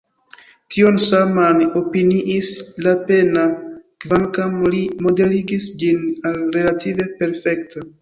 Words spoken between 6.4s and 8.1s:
“relative perfekta”.